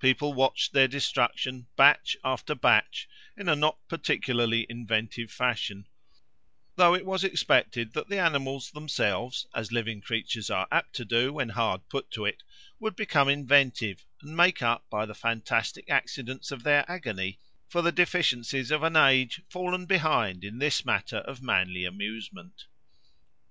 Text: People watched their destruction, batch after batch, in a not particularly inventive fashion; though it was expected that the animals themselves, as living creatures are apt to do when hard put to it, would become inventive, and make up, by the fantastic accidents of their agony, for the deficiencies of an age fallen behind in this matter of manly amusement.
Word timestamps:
People 0.00 0.32
watched 0.32 0.72
their 0.72 0.88
destruction, 0.88 1.66
batch 1.76 2.16
after 2.24 2.54
batch, 2.54 3.06
in 3.36 3.50
a 3.50 3.54
not 3.54 3.76
particularly 3.86 4.64
inventive 4.70 5.30
fashion; 5.30 5.86
though 6.76 6.94
it 6.94 7.04
was 7.04 7.22
expected 7.22 7.92
that 7.92 8.08
the 8.08 8.18
animals 8.18 8.70
themselves, 8.70 9.46
as 9.54 9.70
living 9.70 10.00
creatures 10.00 10.48
are 10.48 10.68
apt 10.72 10.94
to 10.94 11.04
do 11.04 11.34
when 11.34 11.50
hard 11.50 11.86
put 11.90 12.10
to 12.12 12.24
it, 12.24 12.42
would 12.80 12.96
become 12.96 13.28
inventive, 13.28 14.06
and 14.22 14.34
make 14.34 14.62
up, 14.62 14.88
by 14.88 15.04
the 15.04 15.12
fantastic 15.14 15.90
accidents 15.90 16.50
of 16.50 16.62
their 16.62 16.90
agony, 16.90 17.38
for 17.68 17.82
the 17.82 17.92
deficiencies 17.92 18.70
of 18.70 18.82
an 18.82 18.96
age 18.96 19.42
fallen 19.50 19.84
behind 19.84 20.44
in 20.44 20.60
this 20.60 20.82
matter 20.86 21.18
of 21.18 21.42
manly 21.42 21.84
amusement. 21.84 22.64